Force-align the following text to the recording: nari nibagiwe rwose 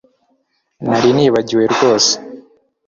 nari 0.85 1.09
nibagiwe 1.15 1.65
rwose 1.73 2.13